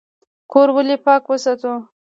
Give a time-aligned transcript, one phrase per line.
[0.51, 1.73] کور ولې پاک وساتو؟